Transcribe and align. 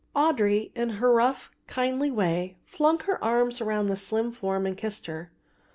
Audry 0.15 0.75
in 0.75 0.89
her 0.89 1.13
rough, 1.13 1.51
kindly 1.67 2.09
way, 2.09 2.57
flung 2.65 2.97
her 3.01 3.23
arms 3.23 3.61
round 3.61 3.87
the 3.87 3.95
slim 3.95 4.31
form 4.31 4.65
and 4.65 4.75
kissed 4.75 5.05
her. 5.05 5.31